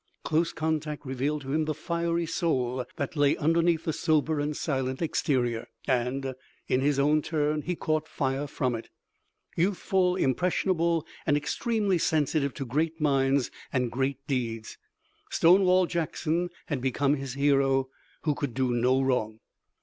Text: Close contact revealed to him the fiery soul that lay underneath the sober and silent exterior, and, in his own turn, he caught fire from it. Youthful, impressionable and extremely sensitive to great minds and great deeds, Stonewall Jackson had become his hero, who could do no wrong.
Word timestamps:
Close 0.23 0.51
contact 0.51 1.05
revealed 1.05 1.43
to 1.43 1.53
him 1.53 1.65
the 1.65 1.75
fiery 1.75 2.25
soul 2.25 2.83
that 2.95 3.15
lay 3.15 3.37
underneath 3.37 3.83
the 3.83 3.93
sober 3.93 4.39
and 4.39 4.57
silent 4.57 4.99
exterior, 4.99 5.67
and, 5.85 6.33
in 6.67 6.81
his 6.81 6.97
own 6.97 7.21
turn, 7.21 7.61
he 7.61 7.75
caught 7.75 8.07
fire 8.07 8.47
from 8.47 8.73
it. 8.73 8.89
Youthful, 9.55 10.15
impressionable 10.15 11.05
and 11.27 11.37
extremely 11.37 11.99
sensitive 11.99 12.55
to 12.55 12.65
great 12.65 12.99
minds 12.99 13.51
and 13.71 13.91
great 13.91 14.25
deeds, 14.25 14.75
Stonewall 15.29 15.85
Jackson 15.85 16.49
had 16.65 16.81
become 16.81 17.13
his 17.13 17.35
hero, 17.35 17.89
who 18.23 18.33
could 18.33 18.55
do 18.55 18.71
no 18.73 19.03
wrong. 19.03 19.39